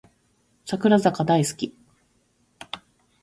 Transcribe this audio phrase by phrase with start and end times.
[0.65, 1.75] 櫻坂大好き